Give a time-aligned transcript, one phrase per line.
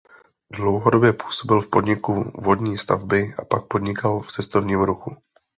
[0.53, 5.15] Dlouhodobě působil v podniku Vodní stavby a pak podnikal v cestovním ruchu.